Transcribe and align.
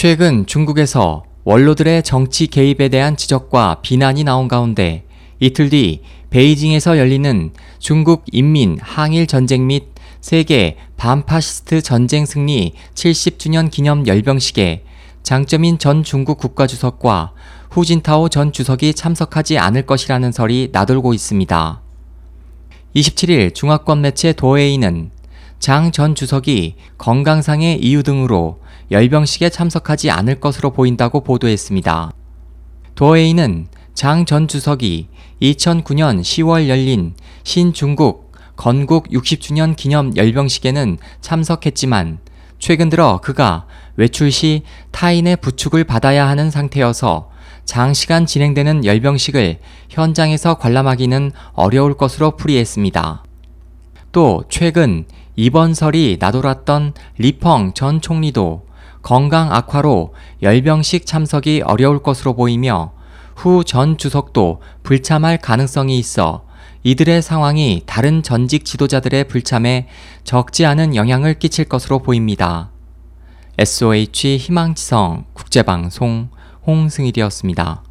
최근 0.00 0.46
중국에서 0.46 1.24
원로들의 1.44 2.02
정치 2.04 2.46
개입에 2.46 2.88
대한 2.88 3.18
지적과 3.18 3.80
비난이 3.82 4.24
나온 4.24 4.48
가운데 4.48 5.04
이틀 5.40 5.68
뒤 5.68 6.00
베이징에서 6.30 6.96
열리는 6.96 7.50
중국 7.78 8.24
인민 8.32 8.78
항일 8.80 9.26
전쟁 9.26 9.66
및 9.66 9.88
세계 10.22 10.78
반파시스트 10.96 11.82
전쟁 11.82 12.24
승리 12.24 12.72
70주년 12.94 13.70
기념 13.70 14.06
열병식에 14.06 14.84
장점인 15.22 15.76
전 15.78 16.02
중국 16.02 16.38
국가주석과 16.38 17.32
후진타오 17.68 18.30
전 18.30 18.52
주석이 18.52 18.94
참석하지 18.94 19.58
않을 19.58 19.84
것이라는 19.84 20.32
설이 20.32 20.70
나돌고 20.72 21.12
있습니다. 21.12 21.82
27일 22.96 23.54
중화권 23.54 24.00
매체 24.00 24.32
도웨이는 24.32 25.10
장 25.60 25.92
전 25.92 26.14
주석이 26.14 26.74
건강상의 26.96 27.80
이유 27.84 28.02
등으로 28.02 28.60
열병식에 28.90 29.50
참석하지 29.50 30.10
않을 30.10 30.40
것으로 30.40 30.70
보인다고 30.70 31.20
보도했습니다. 31.20 32.12
도웨이는 32.94 33.68
장 33.92 34.24
전 34.24 34.48
주석이 34.48 35.08
2009년 35.42 36.22
10월 36.22 36.68
열린 36.68 37.14
신중국 37.44 38.32
건국 38.56 39.08
60주년 39.10 39.76
기념 39.76 40.16
열병식에는 40.16 40.96
참석했지만 41.20 42.20
최근 42.58 42.88
들어 42.88 43.20
그가 43.22 43.66
외출 43.96 44.32
시 44.32 44.62
타인의 44.92 45.36
부축을 45.36 45.84
받아야 45.84 46.26
하는 46.26 46.50
상태여서 46.50 47.28
장시간 47.66 48.24
진행되는 48.24 48.86
열병식을 48.86 49.58
현장에서 49.90 50.54
관람하기는 50.54 51.32
어려울 51.52 51.98
것으로 51.98 52.36
풀이했습니다. 52.36 53.24
또 54.12 54.44
최근 54.48 55.04
이번 55.42 55.72
설이 55.72 56.18
나돌았던 56.20 56.92
리펑 57.16 57.72
전 57.72 58.02
총리도 58.02 58.66
건강 59.00 59.50
악화로 59.50 60.12
열병식 60.42 61.06
참석이 61.06 61.62
어려울 61.64 62.02
것으로 62.02 62.34
보이며 62.34 62.92
후 63.36 63.64
전 63.64 63.96
주석도 63.96 64.60
불참할 64.82 65.38
가능성이 65.38 65.98
있어 65.98 66.44
이들의 66.82 67.22
상황이 67.22 67.82
다른 67.86 68.22
전직 68.22 68.66
지도자들의 68.66 69.28
불참에 69.28 69.88
적지 70.24 70.66
않은 70.66 70.94
영향을 70.94 71.38
끼칠 71.38 71.64
것으로 71.64 72.00
보입니다. 72.00 72.70
SOH 73.56 74.36
희망지성 74.36 75.24
국제방송 75.32 76.28
홍승일이었습니다. 76.66 77.82